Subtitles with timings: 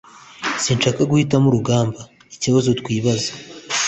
[0.63, 1.99] Sinshaka guhitamo urugamba
[2.35, 3.31] ikibazo twibaza